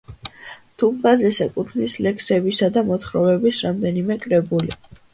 [0.83, 4.79] დუმბაძეს ეკუთვნის ლექსებისა და მოთხრობების რამდენიმე კრებული.